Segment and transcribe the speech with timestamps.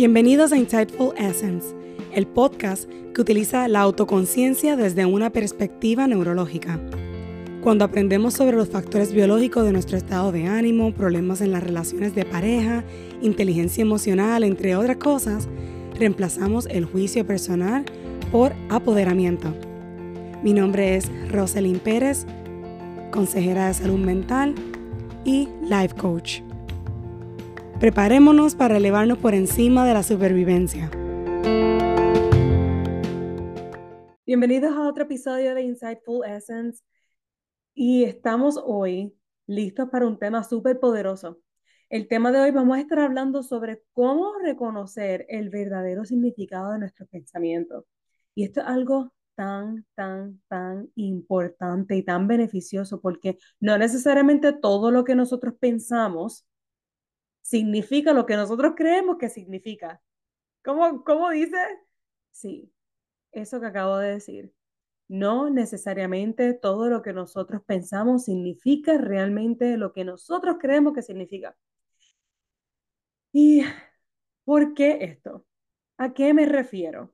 [0.00, 1.76] Bienvenidos a Insightful Essence,
[2.14, 6.80] el podcast que utiliza la autoconciencia desde una perspectiva neurológica.
[7.60, 12.14] Cuando aprendemos sobre los factores biológicos de nuestro estado de ánimo, problemas en las relaciones
[12.14, 12.82] de pareja,
[13.20, 15.48] inteligencia emocional, entre otras cosas,
[15.98, 17.84] reemplazamos el juicio personal
[18.32, 19.52] por apoderamiento.
[20.42, 22.24] Mi nombre es Roselyn Pérez,
[23.10, 24.54] consejera de salud mental
[25.26, 26.40] y life coach.
[27.80, 30.90] Preparémonos para elevarnos por encima de la supervivencia.
[34.26, 36.82] Bienvenidos a otro episodio de Insightful Essence
[37.72, 39.16] y estamos hoy
[39.46, 41.40] listos para un tema súper poderoso.
[41.88, 46.80] El tema de hoy vamos a estar hablando sobre cómo reconocer el verdadero significado de
[46.80, 47.86] nuestros pensamientos.
[48.34, 54.90] Y esto es algo tan, tan, tan importante y tan beneficioso porque no necesariamente todo
[54.90, 56.44] lo que nosotros pensamos
[57.50, 60.00] significa lo que nosotros creemos que significa.
[60.64, 61.58] ¿Cómo, cómo dice?
[62.30, 62.72] Sí,
[63.32, 64.52] eso que acabo de decir.
[65.08, 71.56] No necesariamente todo lo que nosotros pensamos significa realmente lo que nosotros creemos que significa.
[73.32, 73.62] ¿Y
[74.44, 75.44] por qué esto?
[75.98, 77.12] ¿A qué me refiero?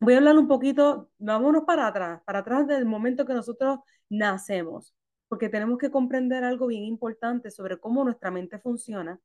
[0.00, 3.78] Voy a hablar un poquito, vámonos para atrás, para atrás del momento que nosotros
[4.08, 4.92] nacemos,
[5.28, 9.20] porque tenemos que comprender algo bien importante sobre cómo nuestra mente funciona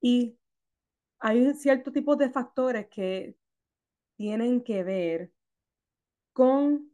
[0.00, 0.38] y
[1.18, 3.36] hay ciertos tipos de factores que
[4.16, 5.32] tienen que ver
[6.32, 6.90] con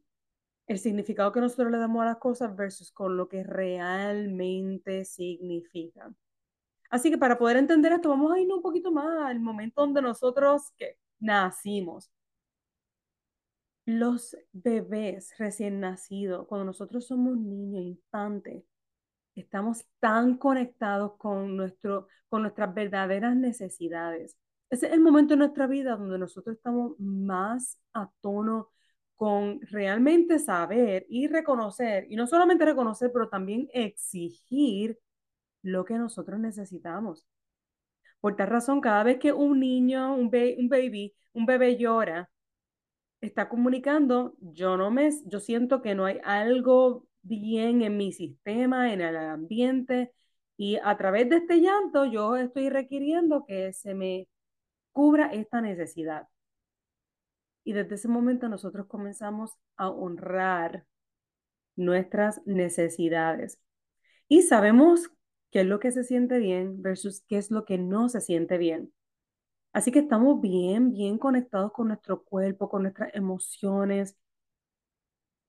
[0.66, 6.16] el significado que nosotros le damos a las cosas versus con lo que realmente significan.
[6.90, 10.02] Así que para poder entender esto, vamos a irnos un poquito más al momento donde
[10.02, 12.10] nosotros que nacimos.
[13.84, 18.62] Los bebés recién nacidos, cuando nosotros somos niños, infantes,
[19.40, 24.36] estamos tan conectados con, nuestro, con nuestras verdaderas necesidades.
[24.70, 28.70] Ese es el momento en nuestra vida donde nosotros estamos más a tono
[29.16, 34.98] con realmente saber y reconocer, y no solamente reconocer, pero también exigir
[35.62, 37.26] lo que nosotros necesitamos.
[38.20, 42.30] Por tal razón, cada vez que un niño, un, un baby, un bebé llora,
[43.20, 48.92] está comunicando, yo no me, yo siento que no hay algo bien en mi sistema,
[48.92, 50.12] en el ambiente,
[50.56, 54.28] y a través de este llanto yo estoy requiriendo que se me
[54.92, 56.28] cubra esta necesidad.
[57.64, 60.84] Y desde ese momento nosotros comenzamos a honrar
[61.76, 63.60] nuestras necesidades.
[64.28, 65.10] Y sabemos
[65.50, 68.58] qué es lo que se siente bien versus qué es lo que no se siente
[68.58, 68.92] bien.
[69.72, 74.16] Así que estamos bien, bien conectados con nuestro cuerpo, con nuestras emociones,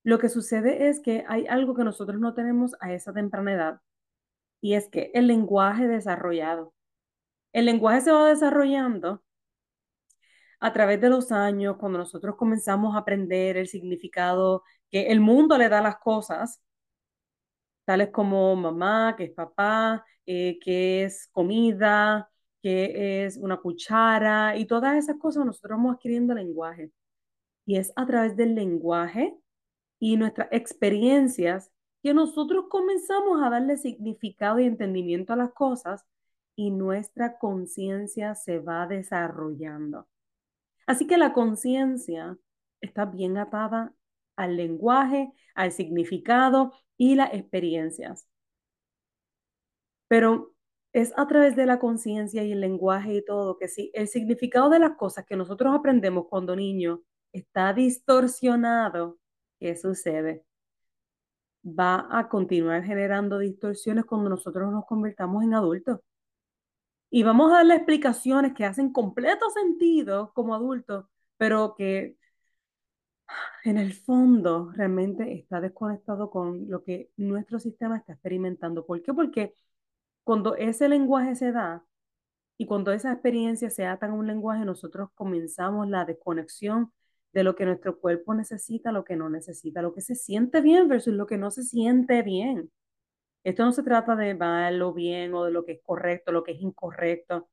[0.04, 3.82] lo que sucede es que hay algo que nosotros no tenemos a esa temprana edad
[4.62, 6.74] y es que el lenguaje desarrollado.
[7.54, 9.24] El lenguaje se va desarrollando
[10.60, 15.58] a través de los años, cuando nosotros comenzamos a aprender el significado que el mundo
[15.58, 16.62] le da a las cosas,
[17.86, 22.30] tales como mamá, que es papá, eh, que es comida,
[22.62, 26.92] que es una cuchara y todas esas cosas, nosotros vamos adquiriendo lenguaje.
[27.66, 29.38] Y es a través del lenguaje
[30.04, 31.72] y nuestras experiencias
[32.02, 36.04] que nosotros comenzamos a darle significado y entendimiento a las cosas
[36.58, 40.10] y nuestra conciencia se va desarrollando.
[40.88, 42.38] Así que la conciencia
[42.82, 43.94] está bien atada
[44.36, 48.28] al lenguaje, al significado y las experiencias.
[50.10, 50.54] Pero
[50.92, 54.70] es a través de la conciencia y el lenguaje y todo que si el significado
[54.70, 57.00] de las cosas que nosotros aprendemos cuando niño
[57.32, 59.18] está distorsionado,
[59.64, 60.44] ¿qué sucede?
[61.66, 66.02] Va a continuar generando distorsiones cuando nosotros nos convertamos en adultos.
[67.10, 71.06] Y vamos a darle explicaciones que hacen completo sentido como adultos,
[71.38, 72.18] pero que
[73.64, 78.86] en el fondo realmente está desconectado con lo que nuestro sistema está experimentando.
[78.86, 79.14] ¿Por qué?
[79.14, 79.54] Porque
[80.24, 81.86] cuando ese lenguaje se da
[82.58, 86.92] y cuando esa experiencia se ata a un lenguaje, nosotros comenzamos la desconexión
[87.34, 90.88] de lo que nuestro cuerpo necesita, lo que no necesita, lo que se siente bien
[90.88, 92.72] versus lo que no se siente bien.
[93.44, 96.44] Esto no se trata de mal o bien o de lo que es correcto, lo
[96.44, 97.50] que es incorrecto.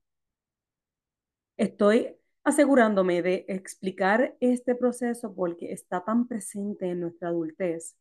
[1.56, 7.96] Estoy asegurándome de explicar este proceso porque está tan presente en nuestra adultez.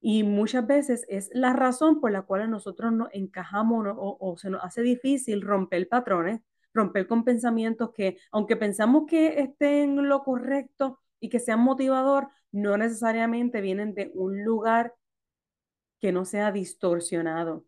[0.00, 4.50] Y muchas veces es la razón por la cual nosotros nos encajamos o, o se
[4.50, 6.40] nos hace difícil romper patrones
[6.74, 12.76] romper con pensamientos que, aunque pensamos que estén lo correcto y que sean motivador, no
[12.76, 14.94] necesariamente vienen de un lugar
[16.00, 17.64] que no sea distorsionado.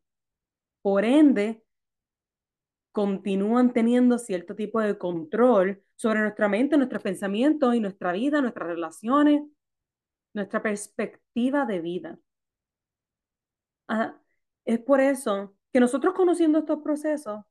[0.83, 1.63] Por ende,
[2.93, 8.69] continúan teniendo cierto tipo de control sobre nuestra mente, nuestros pensamientos y nuestra vida, nuestras
[8.69, 9.43] relaciones,
[10.33, 12.19] nuestra perspectiva de vida.
[14.65, 17.45] Es por eso que nosotros conociendo estos procesos,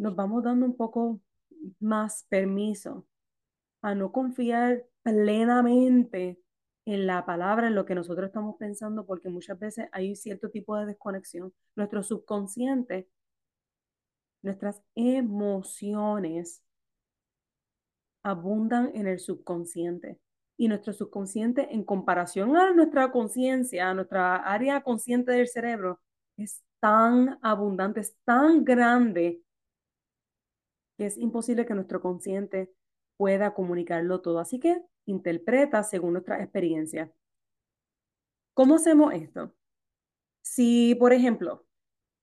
[0.00, 1.20] nos vamos dando un poco
[1.78, 3.06] más permiso
[3.82, 6.40] a no confiar plenamente
[6.86, 10.76] en la palabra, en lo que nosotros estamos pensando, porque muchas veces hay cierto tipo
[10.76, 11.52] de desconexión.
[11.76, 13.08] Nuestro subconsciente,
[14.42, 16.62] nuestras emociones
[18.22, 20.18] abundan en el subconsciente.
[20.56, 26.00] Y nuestro subconsciente, en comparación a nuestra conciencia, a nuestra área consciente del cerebro,
[26.38, 29.42] es tan abundante, es tan grande,
[31.00, 32.70] que es imposible que nuestro consciente
[33.16, 34.38] pueda comunicarlo todo.
[34.38, 37.10] Así que interpreta según nuestra experiencia.
[38.52, 39.54] ¿Cómo hacemos esto?
[40.42, 41.64] Si, por ejemplo,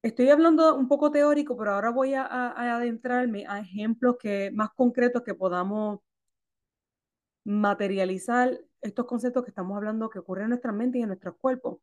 [0.04, 4.70] estoy hablando un poco teórico, pero ahora voy a, a adentrarme a ejemplos que, más
[4.76, 6.02] concretos que podamos
[7.46, 11.80] materializar estos conceptos que estamos hablando que ocurren en nuestra mente y en nuestros cuerpos.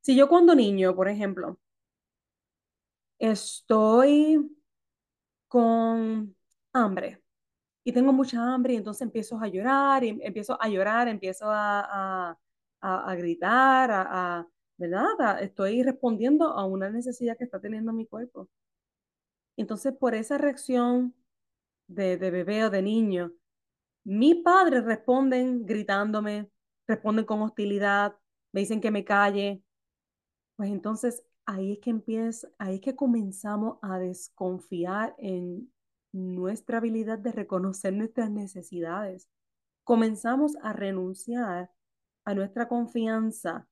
[0.00, 1.58] Si yo cuando niño, por ejemplo,
[3.18, 4.50] estoy
[5.48, 6.37] con
[6.84, 7.22] hambre
[7.84, 12.36] y tengo mucha hambre y entonces empiezo a llorar, y empiezo a llorar, empiezo a,
[12.82, 15.42] a, a gritar, a, a, ¿verdad?
[15.42, 18.48] estoy respondiendo a una necesidad que está teniendo mi cuerpo.
[19.56, 21.14] Entonces, por esa reacción
[21.88, 23.32] de, de bebé o de niño,
[24.04, 26.50] mis padres responden gritándome,
[26.86, 28.16] responden con hostilidad,
[28.52, 29.62] me dicen que me calle.
[30.56, 35.72] Pues entonces ahí es que empieza, ahí es que comenzamos a desconfiar en
[36.12, 39.28] nuestra habilidad de reconocer nuestras necesidades.
[39.84, 41.70] Comenzamos a renunciar
[42.24, 43.66] a nuestra confianza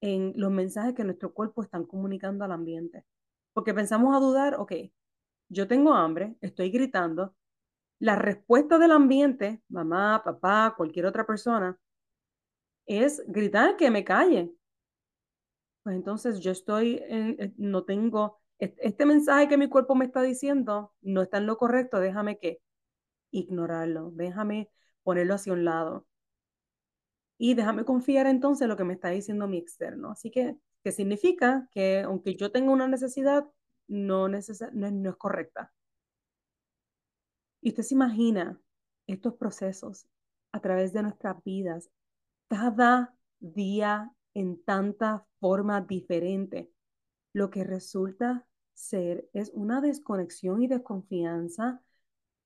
[0.00, 3.04] en los mensajes que nuestro cuerpo están comunicando al ambiente.
[3.52, 4.72] Porque pensamos a dudar, ok,
[5.48, 7.34] yo tengo hambre, estoy gritando,
[7.98, 11.78] la respuesta del ambiente, mamá, papá, cualquier otra persona,
[12.86, 14.52] es gritar que me calle.
[15.84, 20.22] Pues entonces yo estoy, en, eh, no tengo, este mensaje que mi cuerpo me está
[20.22, 22.60] diciendo no está en lo correcto, déjame que
[23.32, 24.70] ignorarlo, déjame
[25.02, 26.06] ponerlo hacia un lado.
[27.38, 30.12] Y déjame confiar entonces en lo que me está diciendo mi externo.
[30.12, 31.68] Así que, ¿qué significa?
[31.72, 33.44] Que aunque yo tenga una necesidad,
[33.88, 35.72] no, no es correcta.
[37.60, 38.60] Y usted se imagina
[39.08, 40.06] estos procesos
[40.52, 41.90] a través de nuestras vidas,
[42.48, 46.70] cada día en tanta forma diferente.
[47.32, 48.46] Lo que resulta
[48.82, 51.80] ser es una desconexión y desconfianza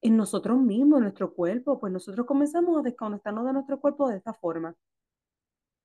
[0.03, 4.19] en nosotros mismos, en nuestro cuerpo, pues nosotros comenzamos a desconectarnos de nuestro cuerpo de
[4.19, 4.77] esta forma.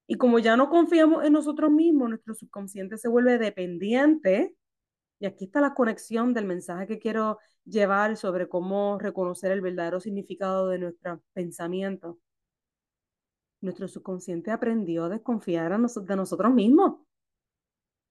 [0.08, 4.56] Y como ya no confiamos en nosotros mismos, nuestro subconsciente se vuelve dependiente.
[5.20, 10.00] Y aquí está la conexión del mensaje que quiero llevar sobre cómo reconocer el verdadero
[10.02, 12.20] significado de nuestro pensamiento.
[13.62, 16.96] Nuestro subconsciente aprendió a desconfiar de nosotros mismos.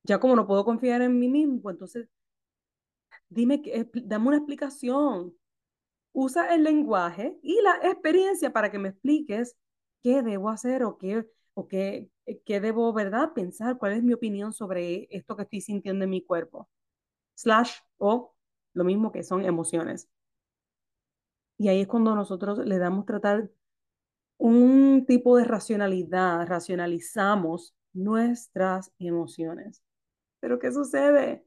[0.04, 2.08] Ya como no puedo confiar en mí mismo, pues entonces
[3.30, 3.62] dime,
[4.04, 5.34] dame una explicación.
[6.12, 9.56] Usa el lenguaje y la experiencia para que me expliques
[10.02, 12.10] qué debo hacer o qué, o qué,
[12.44, 13.32] qué debo, ¿verdad?
[13.32, 16.68] Pensar, cuál es mi opinión sobre esto que estoy sintiendo en mi cuerpo.
[17.36, 18.34] Slash o
[18.74, 20.08] lo mismo que son emociones.
[21.58, 23.50] Y ahí es cuando nosotros le damos tratar
[24.38, 29.82] un tipo de racionalidad, racionalizamos nuestras emociones.
[30.40, 31.44] Pero ¿qué sucede?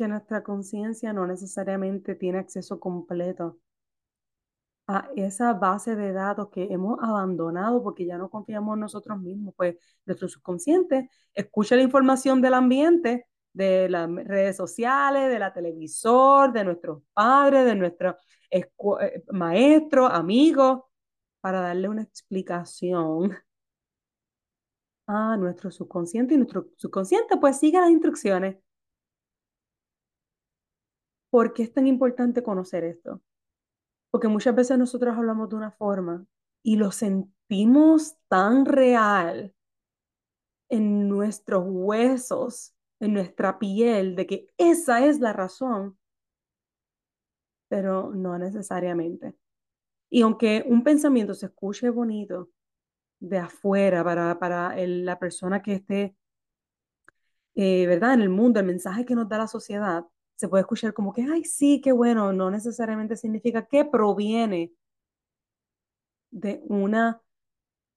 [0.00, 3.58] Que nuestra conciencia no necesariamente tiene acceso completo
[4.86, 9.52] a esa base de datos que hemos abandonado porque ya no confiamos en nosotros mismos.
[9.54, 9.76] Pues
[10.06, 16.64] nuestro subconsciente escucha la información del ambiente, de las redes sociales, de la televisor, de
[16.64, 18.14] nuestros padres, de nuestros
[18.50, 18.70] eh,
[19.32, 20.80] maestros, amigos,
[21.42, 23.36] para darle una explicación
[25.06, 28.56] a nuestro subconsciente y nuestro subconsciente pues sigue las instrucciones.
[31.30, 33.22] ¿Por qué es tan importante conocer esto?
[34.10, 36.26] Porque muchas veces nosotros hablamos de una forma
[36.62, 39.54] y lo sentimos tan real
[40.68, 45.98] en nuestros huesos, en nuestra piel, de que esa es la razón,
[47.68, 49.36] pero no necesariamente.
[50.10, 52.50] Y aunque un pensamiento se escuche bonito
[53.20, 56.16] de afuera para, para la persona que esté,
[57.54, 58.14] eh, ¿verdad?
[58.14, 60.04] En el mundo, el mensaje que nos da la sociedad,
[60.40, 64.72] se puede escuchar como que, ay, sí, qué bueno, no necesariamente significa que proviene
[66.32, 67.20] de una,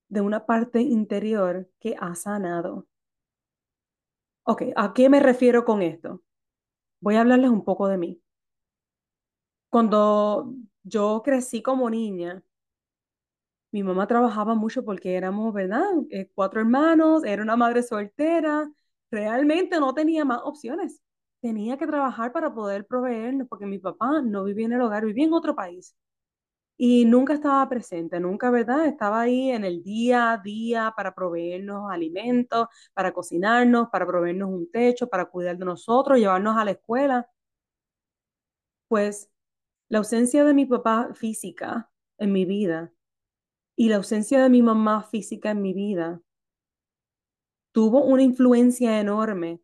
[0.09, 2.87] de una parte interior que ha sanado.
[4.43, 6.21] Ok, ¿a qué me refiero con esto?
[7.01, 8.21] Voy a hablarles un poco de mí.
[9.69, 12.43] Cuando yo crecí como niña,
[13.71, 15.83] mi mamá trabajaba mucho porque éramos, ¿verdad?
[16.11, 18.71] Eh, cuatro hermanos, era una madre soltera,
[19.11, 21.02] realmente no tenía más opciones.
[21.43, 25.25] Tenía que trabajar para poder proveernos, porque mi papá no vivía en el hogar, vivía
[25.25, 25.93] en otro país.
[26.77, 28.87] Y nunca estaba presente, nunca, ¿verdad?
[28.87, 34.71] Estaba ahí en el día a día para proveernos alimentos, para cocinarnos, para proveernos un
[34.71, 37.29] techo, para cuidar de nosotros, llevarnos a la escuela.
[38.87, 39.29] Pues
[39.89, 42.93] la ausencia de mi papá física en mi vida
[43.75, 46.21] y la ausencia de mi mamá física en mi vida
[47.73, 49.61] tuvo una influencia enorme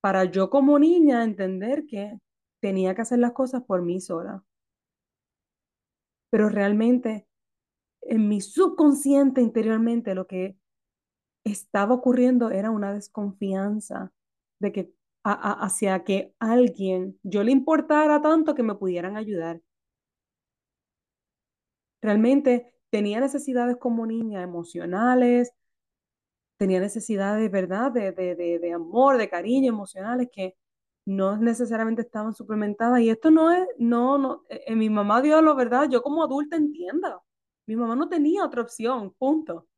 [0.00, 2.18] para yo como niña entender que
[2.60, 4.42] tenía que hacer las cosas por mí sola.
[6.30, 7.26] Pero realmente
[8.02, 10.56] en mi subconsciente interiormente lo que
[11.44, 14.12] estaba ocurriendo era una desconfianza
[14.58, 19.60] de que hacia que alguien yo le importara tanto que me pudieran ayudar.
[22.02, 25.52] Realmente tenía necesidades como niña emocionales,
[26.60, 30.58] tenía necesidades, ¿verdad?, de, de, de, de amor, de cariño, emocionales que
[31.06, 33.00] no necesariamente estaban suplementadas.
[33.00, 36.56] Y esto no es, no, no, en mi mamá dio lo verdad, yo como adulta
[36.56, 37.24] entiendo.
[37.66, 39.68] Mi mamá no tenía otra opción, punto.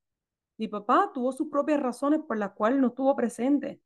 [0.58, 3.80] Mi papá tuvo sus propias razones por las cuales no estuvo presente.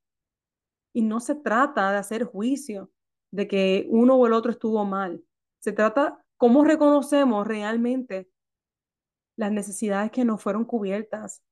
[0.94, 2.90] Y no se trata de hacer juicio
[3.30, 5.22] de que uno o el otro estuvo mal.
[5.58, 8.30] Se trata cómo reconocemos realmente
[9.36, 11.42] las necesidades que no fueron cubiertas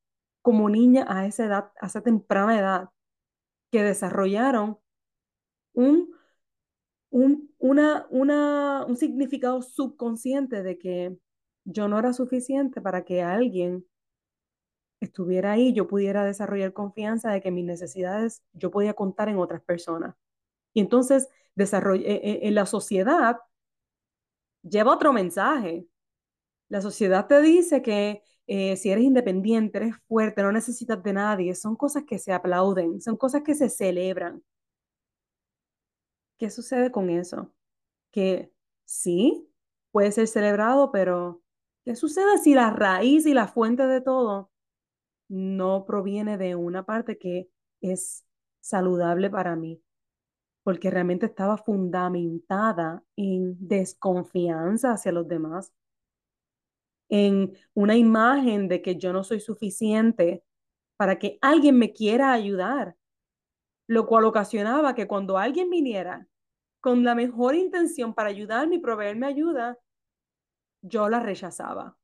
[0.45, 2.91] como niña a esa edad, a esa temprana edad,
[3.73, 4.79] que desarrollaron
[5.75, 6.15] un,
[7.11, 11.19] un, una, una, un significado subconsciente de que
[11.65, 13.87] yo no era suficiente para que alguien
[15.01, 19.63] estuviera ahí, yo pudiera desarrollar confianza de que mis necesidades yo podía contar en otras
[19.63, 20.15] personas.
[20.75, 23.39] Y entonces, desarroll en la sociedad
[24.63, 25.87] lleva otro mensaje.
[26.69, 31.55] La sociedad te dice que eh, si eres independiente, eres fuerte, no necesitas de nadie,
[31.55, 34.43] son cosas que se aplauden, son cosas que se celebran.
[36.39, 37.53] ¿Qué sucede con eso?
[38.13, 38.53] Que
[38.85, 39.49] sí,
[39.93, 41.43] puede ser celebrado, pero
[41.85, 44.51] ¿qué sucede si la raíz y la fuente de todo
[45.29, 47.49] no proviene de una parte que
[47.81, 48.25] es
[48.61, 49.83] saludable para mí?
[50.65, 55.73] Porque realmente estaba fundamentada en desconfianza hacia los demás,
[57.09, 60.45] en una imagen de que yo no soy suficiente
[60.97, 62.97] para que alguien me quiera ayudar,
[63.87, 66.29] lo cual ocasionaba que cuando alguien viniera
[66.81, 69.79] con la mejor intención para ayudarme y proveerme ayuda,
[70.83, 71.97] yo la rechazaba.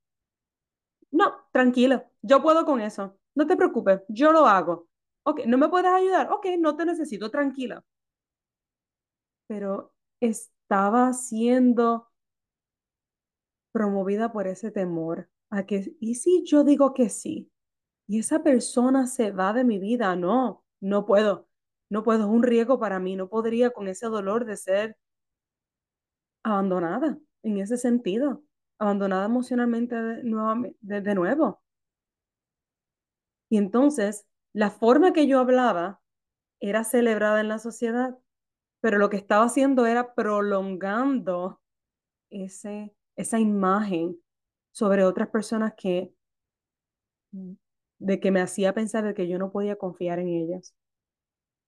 [1.13, 3.19] No, tranquilo, yo puedo con eso.
[3.35, 4.89] No te preocupes, yo lo hago.
[5.25, 6.31] Ok, ¿no me puedes ayudar?
[6.33, 7.85] Ok, no te necesito, tranquila.
[9.47, 12.10] Pero estaba siendo
[13.73, 17.51] promovida por ese temor a que, ¿y si yo digo que sí?
[18.07, 21.49] Y esa persona se va de mi vida, no, no puedo,
[21.91, 24.97] no puedo, es un riesgo para mí, no podría con ese dolor de ser
[26.43, 28.43] abandonada en ese sentido,
[28.79, 31.63] abandonada emocionalmente de, nuevo, de, de nuevo.
[33.49, 36.01] Y entonces, la forma que yo hablaba
[36.61, 38.19] era celebrada en la sociedad,
[38.81, 41.61] pero lo que estaba haciendo era prolongando
[42.31, 44.17] ese, esa imagen
[44.73, 46.13] sobre otras personas que
[47.99, 50.75] de que me hacía pensar de que yo no podía confiar en ellas.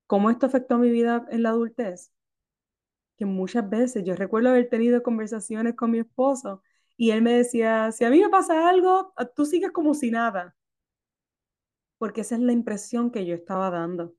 [0.07, 2.13] ¿Cómo esto afectó mi vida en la adultez?
[3.17, 6.63] Que muchas veces yo recuerdo haber tenido conversaciones con mi esposo
[6.97, 10.57] y él me decía, si a mí me pasa algo, tú sigues como si nada.
[11.99, 14.15] Porque esa es la impresión que yo estaba dando.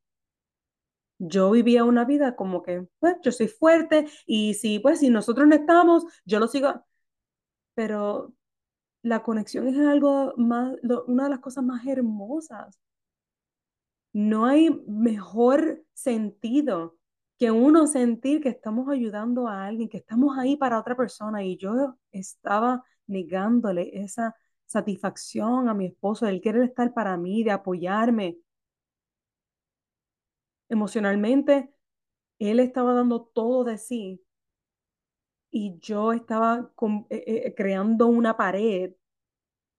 [1.20, 5.48] Yo vivía una vida como que, pues, yo soy fuerte y si, pues, si nosotros
[5.48, 6.84] no estamos, yo lo sigo.
[7.75, 8.34] Pero
[9.03, 10.75] la conexión es algo más,
[11.08, 12.80] una de las cosas más hermosas.
[14.13, 16.98] No hay mejor sentido
[17.38, 21.44] que uno sentir que estamos ayudando a alguien, que estamos ahí para otra persona.
[21.44, 27.51] Y yo estaba negándole esa satisfacción a mi esposo, de querer estar para mí, de
[27.51, 28.38] apoyarme.
[30.70, 31.74] Emocionalmente,
[32.39, 34.23] él estaba dando todo de sí
[35.53, 38.93] y yo estaba con, eh, eh, creando una pared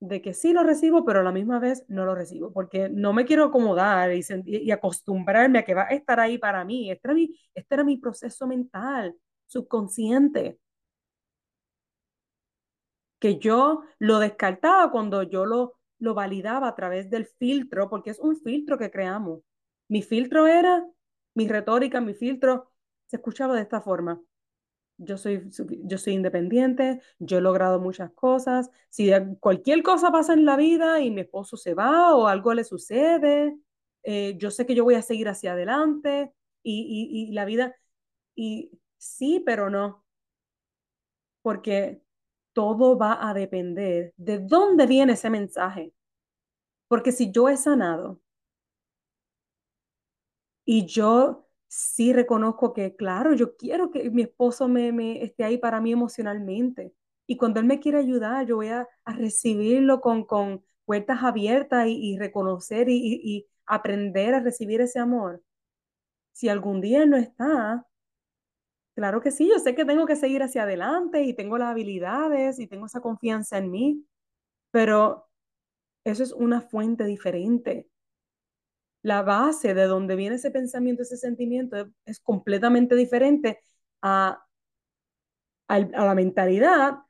[0.00, 3.12] de que sí lo recibo, pero a la misma vez no lo recibo, porque no
[3.14, 6.90] me quiero acomodar y, y acostumbrarme a que va a estar ahí para mí.
[6.90, 9.16] Este era mi, este era mi proceso mental,
[9.46, 10.60] subconsciente,
[13.18, 18.18] que yo lo descartaba cuando yo lo, lo validaba a través del filtro, porque es
[18.20, 19.40] un filtro que creamos.
[19.88, 20.86] Mi filtro era,
[21.34, 22.70] mi retórica, mi filtro
[23.06, 24.20] se escuchaba de esta forma.
[24.98, 25.48] Yo soy,
[25.84, 28.70] yo soy independiente, yo he logrado muchas cosas.
[28.90, 29.10] Si
[29.40, 33.56] cualquier cosa pasa en la vida y mi esposo se va o algo le sucede,
[34.02, 36.32] eh, yo sé que yo voy a seguir hacia adelante
[36.62, 37.74] y, y, y la vida,
[38.36, 40.04] y sí, pero no,
[41.42, 42.00] porque
[42.52, 45.92] todo va a depender de dónde viene ese mensaje.
[46.88, 48.20] Porque si yo he sanado
[50.64, 51.43] y yo
[51.76, 55.92] sí reconozco que, claro, yo quiero que mi esposo me, me esté ahí para mí
[55.92, 56.94] emocionalmente.
[57.26, 61.88] Y cuando él me quiere ayudar, yo voy a, a recibirlo con, con puertas abiertas
[61.88, 65.42] y, y reconocer y, y, y, aprender a recibir ese amor.
[66.32, 67.86] Si algún día él no está,
[68.94, 72.58] claro que sí, yo sé que tengo que seguir hacia adelante y tengo las habilidades
[72.58, 74.06] y tengo esa confianza en mí,
[74.70, 75.28] pero
[76.04, 77.88] eso es una fuente diferente
[79.04, 83.60] la base de donde viene ese pensamiento, ese sentimiento, es, completamente diferente
[84.00, 84.42] a,
[85.68, 87.00] a, a, la mentalidad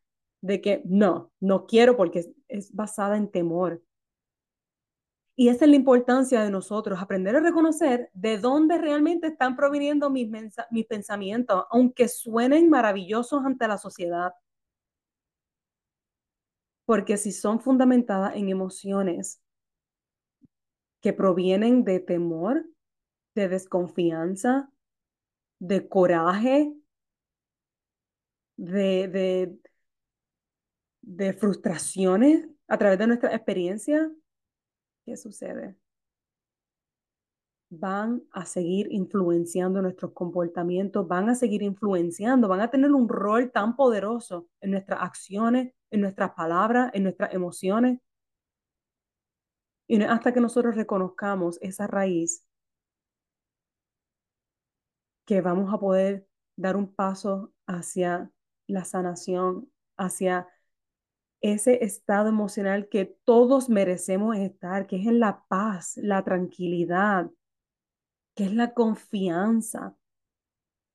[0.40, 3.80] de que no, no quiero porque es, es basada en temor.
[5.36, 10.10] Y esa es la importancia de nosotros, aprender a reconocer de dónde realmente están proviniendo
[10.10, 10.28] mis,
[10.72, 14.32] mis pensamientos, aunque suenen maravillosos ante la sociedad.
[16.86, 19.43] Porque si son fundamentadas en emociones
[21.04, 22.64] que provienen de temor,
[23.34, 24.72] de desconfianza,
[25.58, 26.72] de coraje,
[28.56, 29.58] de,
[31.02, 34.10] de, frustraciones a través de nuestra experiencia,
[35.04, 35.76] ¿qué sucede?
[37.68, 43.52] Van a seguir influenciando nuestros comportamientos, van a seguir influenciando, van a tener un rol
[43.52, 48.00] tan poderoso en nuestras acciones, en nuestras palabras, en nuestras emociones.
[49.88, 52.44] Y hasta que nosotros reconozcamos esa raíz
[55.26, 56.26] que vamos a poder
[56.56, 58.30] dar un paso hacia
[58.66, 60.48] la sanación, hacia
[61.42, 67.30] ese estado emocional que todos merecemos estar, que es en la paz, la tranquilidad,
[68.36, 69.96] que es la confianza,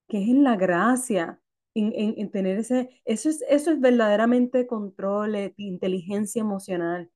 [0.08, 1.40] que es en la gracia,
[1.76, 7.10] en, en, en tener ese, eso es, eso es verdaderamente control, eh, inteligencia emocional.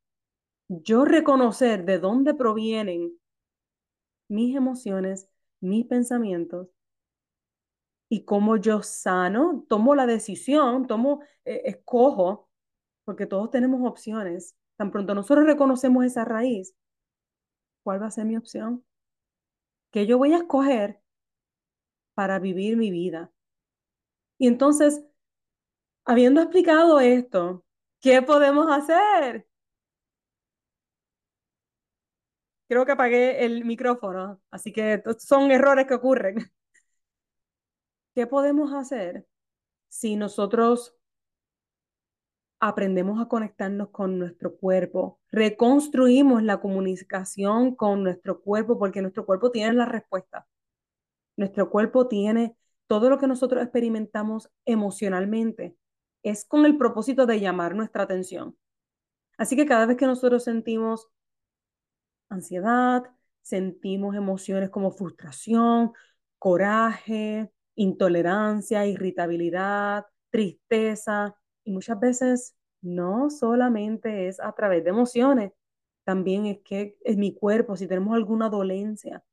[0.68, 3.18] Yo reconocer de dónde provienen
[4.28, 5.30] mis emociones,
[5.62, 6.68] mis pensamientos
[8.10, 12.50] y cómo yo sano, tomo la decisión, tomo, eh, escojo,
[13.06, 14.56] porque todos tenemos opciones.
[14.78, 16.76] Tan pronto nosotros reconocemos esa raíz,
[17.84, 18.84] ¿cuál va a ser mi opción?
[19.92, 21.02] ¿Qué yo voy a escoger
[22.16, 23.32] para vivir mi vida?
[24.38, 25.04] Y entonces,
[26.06, 27.66] habiendo explicado esto,
[28.02, 29.48] ¿qué podemos hacer?
[32.68, 36.38] Creo que apagué el micrófono, así que son errores que ocurren.
[38.16, 39.28] ¿Qué podemos hacer
[39.90, 40.96] si nosotros
[42.64, 49.52] aprendemos a conectarnos con nuestro cuerpo, reconstruimos la comunicación con nuestro cuerpo, porque nuestro cuerpo
[49.52, 50.48] tiene la respuesta.
[51.36, 52.56] Nuestro cuerpo tiene
[52.88, 55.76] todo lo que nosotros experimentamos emocionalmente,
[56.24, 58.58] es con el propósito de llamar nuestra atención.
[59.38, 61.10] Así que cada vez que nosotros sentimos
[62.34, 63.04] ansiedad,
[63.42, 65.94] sentimos emociones como frustración,
[66.40, 75.54] coraje, intolerancia, irritabilidad, tristeza, y muchas veces no solamente es a través de emociones,
[76.04, 79.24] también es que en mi cuerpo, si tenemos alguna dolencia,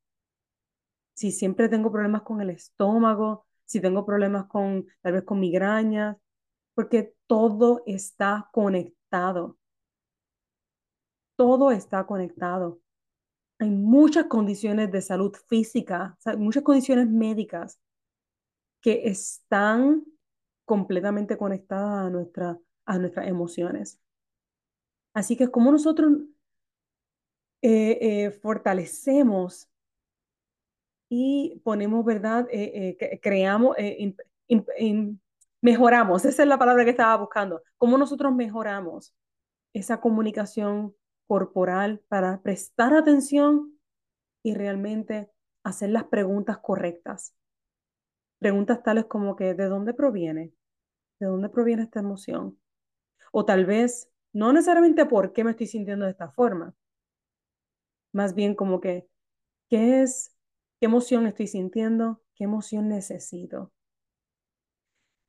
[1.15, 6.17] si siempre tengo problemas con el estómago, si tengo problemas con tal vez con migrañas,
[6.75, 9.59] porque todo está conectado.
[11.37, 12.81] Todo está conectado.
[13.61, 17.79] Hay muchas condiciones de salud física, o sea, muchas condiciones médicas
[18.81, 20.03] que están
[20.65, 24.01] completamente conectada a, nuestra, a nuestras emociones.
[25.13, 26.11] Así que como nosotros
[27.61, 29.69] eh, eh, fortalecemos
[31.11, 32.49] y ponemos, ¿verdad?
[32.51, 35.21] Eh, eh creamos, in, in, in,
[35.61, 39.15] mejoramos, esa es la palabra que estaba buscando, cómo nosotros mejoramos
[39.75, 40.95] esa comunicación
[41.31, 43.79] corporal para prestar atención
[44.43, 45.31] y realmente
[45.63, 47.37] hacer las preguntas correctas.
[48.41, 50.53] Preguntas tales como que, ¿de dónde proviene?
[51.21, 52.59] ¿De dónde proviene esta emoción?
[53.31, 56.75] O tal vez, no necesariamente por qué me estoy sintiendo de esta forma,
[58.13, 59.09] más bien como que,
[59.69, 60.37] ¿qué es?
[60.81, 62.25] ¿Qué emoción estoy sintiendo?
[62.35, 63.73] ¿Qué emoción necesito?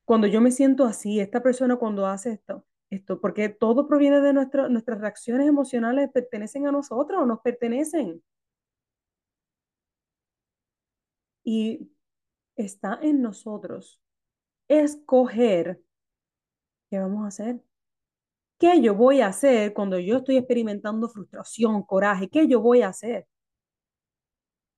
[0.04, 4.32] Cuando yo me siento así, esta persona cuando hace esto, esto, porque todo proviene de
[4.32, 8.22] nuestro, nuestras reacciones emocionales, pertenecen a nosotros, o nos pertenecen.
[11.44, 11.90] Y
[12.56, 14.00] está en nosotros
[14.68, 15.82] escoger
[16.90, 17.62] qué vamos a hacer.
[18.58, 22.28] ¿Qué yo voy a hacer cuando yo estoy experimentando frustración, coraje?
[22.28, 23.26] ¿Qué yo voy a hacer?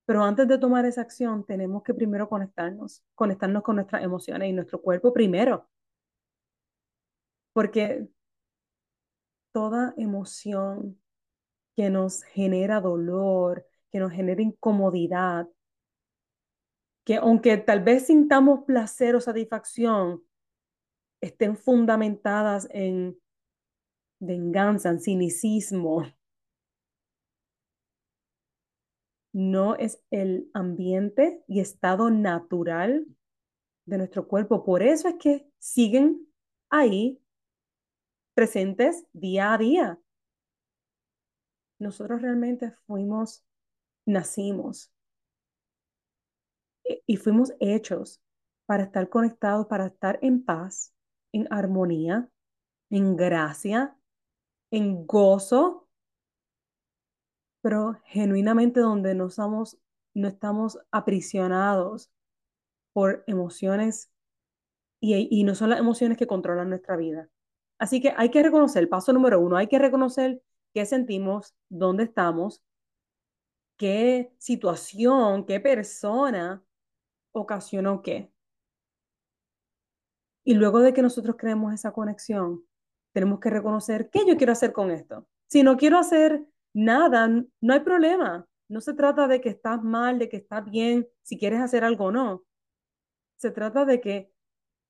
[0.07, 4.53] Pero antes de tomar esa acción, tenemos que primero conectarnos, conectarnos con nuestras emociones y
[4.53, 5.69] nuestro cuerpo primero.
[7.55, 8.09] Porque
[9.53, 11.01] toda emoción
[11.77, 15.49] que nos genera dolor, que nos genera incomodidad,
[17.05, 20.23] que aunque tal vez sintamos placer o satisfacción,
[21.21, 23.17] estén fundamentadas en
[24.19, 26.05] venganza, en cinicismo,
[29.33, 33.07] no es el ambiente y estado natural
[33.85, 34.65] de nuestro cuerpo.
[34.65, 36.27] Por eso es que siguen
[36.71, 37.21] ahí
[38.35, 40.01] presentes día a día.
[41.79, 43.45] Nosotros realmente fuimos,
[44.07, 44.93] nacimos
[47.07, 48.21] y fuimos hechos
[48.67, 50.95] para estar conectados, para estar en paz,
[51.33, 52.29] en armonía,
[52.91, 53.97] en gracia,
[54.71, 55.89] en gozo,
[57.61, 59.79] pero genuinamente donde no, somos,
[60.15, 62.11] no estamos aprisionados
[62.93, 64.11] por emociones
[65.01, 67.29] y, y no son las emociones que controlan nuestra vida.
[67.85, 70.41] Así que hay que reconocer, paso número uno, hay que reconocer
[70.73, 72.63] qué sentimos, dónde estamos,
[73.77, 76.65] qué situación, qué persona
[77.33, 78.33] ocasionó qué.
[80.45, 82.65] Y luego de que nosotros creemos esa conexión,
[83.13, 85.29] tenemos que reconocer qué yo quiero hacer con esto.
[85.47, 86.43] Si no quiero hacer
[86.73, 88.49] nada, no hay problema.
[88.67, 92.07] No se trata de que estás mal, de que estás bien, si quieres hacer algo
[92.07, 92.45] o no.
[93.37, 94.34] Se trata de que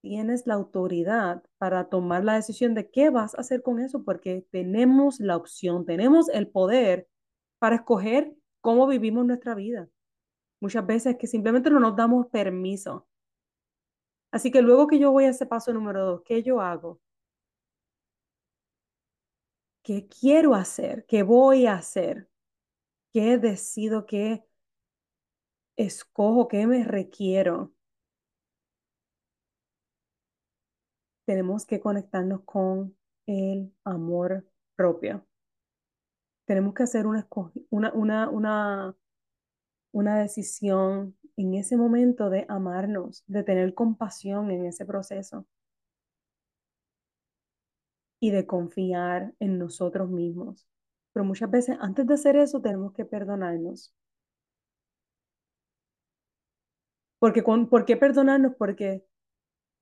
[0.04, 4.46] tienes la autoridad para tomar la decisión de qué vas a hacer con eso, porque
[4.50, 7.08] tenemos la opción, tenemos el poder
[7.58, 9.88] para escoger cómo vivimos nuestra vida.
[10.60, 13.08] Muchas veces que simplemente no nos damos permiso.
[14.30, 17.00] Así que luego que yo voy a ese paso número dos, ¿qué yo hago?
[19.82, 21.06] ¿Qué quiero hacer?
[21.06, 22.28] ¿Qué voy a hacer?
[23.14, 24.06] ¿Qué decido?
[24.06, 24.44] ¿Qué
[25.76, 26.48] escojo?
[26.48, 27.73] ¿Qué me requiero?
[31.26, 35.26] Tenemos que conectarnos con el amor propio.
[36.46, 37.26] Tenemos que hacer una,
[37.70, 38.96] una, una,
[39.92, 45.46] una, decisión en ese momento de amarnos, de tener compasión en ese proceso
[48.20, 50.66] y de confiar en nosotros mismos.
[51.12, 53.94] Pero muchas veces antes de hacer eso tenemos que perdonarnos.
[57.18, 58.54] Porque ¿Por qué perdonarnos?
[58.56, 59.04] Porque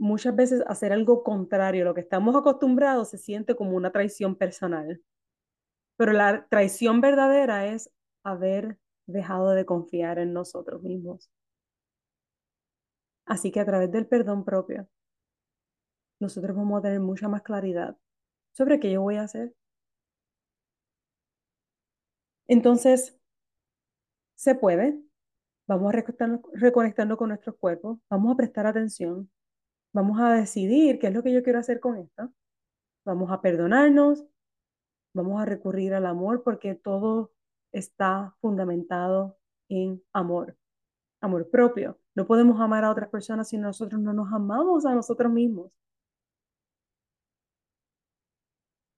[0.02, 4.34] muchas veces hacer algo contrario a lo que estamos acostumbrados se siente como una traición
[4.34, 5.00] personal.
[5.96, 7.88] Pero la traición verdadera es
[8.24, 11.30] haber dejado de confiar en nosotros mismos.
[13.26, 14.88] Así que a través del perdón propio,
[16.20, 17.96] nosotros vamos a tener mucha más claridad
[18.52, 19.54] sobre qué yo voy a hacer.
[22.48, 23.16] Entonces,
[24.34, 25.00] se puede.
[25.68, 26.02] Vamos a
[26.54, 29.30] reconectarnos con nuestros cuerpos, vamos a prestar atención,
[29.92, 32.32] vamos a decidir qué es lo que yo quiero hacer con esto,
[33.04, 34.24] vamos a perdonarnos,
[35.14, 37.32] vamos a recurrir al amor porque todo
[37.72, 40.56] está fundamentado en amor,
[41.20, 41.98] amor propio.
[42.14, 45.72] No podemos amar a otras personas si nosotros no nos amamos a nosotros mismos.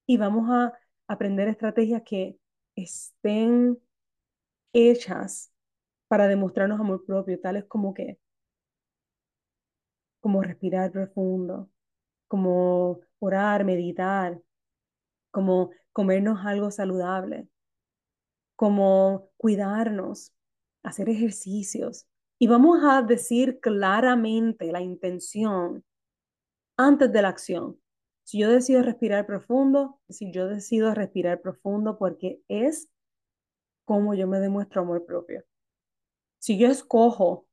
[0.06, 0.72] Y vamos a
[1.08, 2.38] aprender estrategias que
[2.76, 3.78] estén
[4.72, 5.52] hechas
[6.08, 8.18] para demostrarnos amor propio, tales como que,
[10.24, 11.68] como respirar profundo,
[12.28, 14.40] como orar, meditar,
[15.30, 17.46] como comernos algo saludable,
[18.56, 20.32] como cuidarnos,
[20.82, 22.06] hacer ejercicios.
[22.38, 25.84] Y vamos a decir claramente la intención
[26.78, 27.78] antes de la acción.
[28.22, 32.88] Si yo decido respirar profundo, si yo decido respirar profundo porque es
[33.84, 35.44] como yo me demuestro amor propio.
[36.38, 37.46] Si yo escojo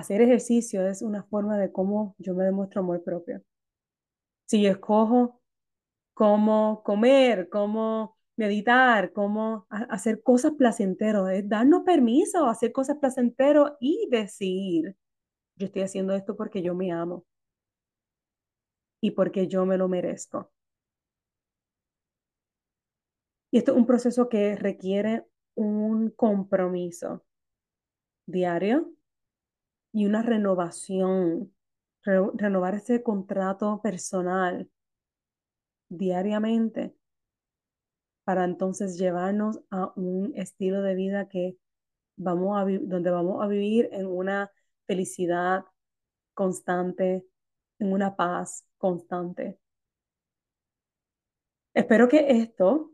[0.00, 3.42] hacer ejercicio, es una forma de cómo yo me demuestro amor propio.
[4.46, 5.40] Si yo escojo
[6.14, 14.08] cómo comer, cómo meditar, cómo hacer cosas placenteras, es darnos permiso hacer cosas placenteras y
[14.10, 14.96] decir,
[15.56, 17.26] yo estoy haciendo esto porque yo me amo
[19.02, 20.50] y porque yo me lo merezco.
[23.50, 27.24] Y esto es un proceso que requiere un compromiso
[28.26, 28.92] diario
[29.92, 31.52] y una renovación,
[32.04, 34.70] renovar ese contrato personal
[35.88, 36.94] diariamente
[38.24, 41.56] para entonces llevarnos a un estilo de vida que
[42.16, 44.52] vamos a donde vamos a vivir en una
[44.86, 45.64] felicidad
[46.34, 47.26] constante,
[47.78, 49.58] en una paz constante.
[51.74, 52.92] Espero que esto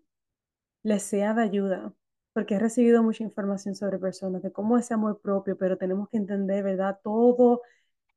[0.83, 1.95] les sea de ayuda,
[2.37, 6.19] porque he recibido mucha información sobre personas, de cómo ese amor propio, pero tenemos que
[6.19, 7.01] entender, ¿verdad?
[7.03, 7.63] Todo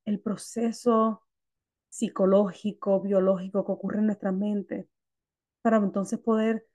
[0.04, 1.24] el proceso
[1.88, 4.90] psicológico, biológico que ocurre en nuestra mente,
[5.62, 6.68] para entonces poder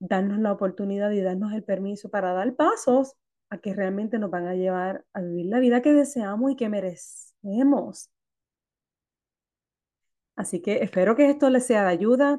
[0.00, 3.14] darnos la oportunidad y darnos el permiso para dar pasos
[3.48, 6.68] a que realmente nos van a llevar a vivir la vida que deseamos y que
[6.68, 8.10] merecemos.
[10.36, 12.38] Así que espero que esto les sea de ayuda.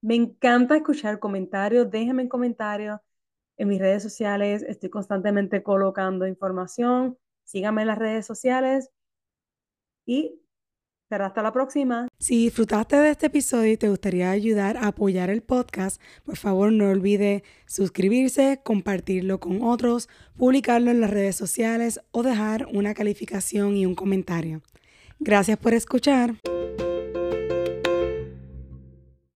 [0.00, 1.90] Me encanta escuchar comentarios.
[1.90, 2.98] Déjenme en comentarios
[3.56, 4.62] en mis redes sociales.
[4.62, 7.18] Estoy constantemente colocando información.
[7.44, 8.90] Síganme en las redes sociales
[10.06, 10.40] y
[11.08, 12.08] será hasta la próxima.
[12.18, 16.72] Si disfrutaste de este episodio y te gustaría ayudar a apoyar el podcast, por favor
[16.72, 23.76] no olvide suscribirse, compartirlo con otros, publicarlo en las redes sociales o dejar una calificación
[23.76, 24.62] y un comentario.
[25.20, 26.34] Gracias por escuchar.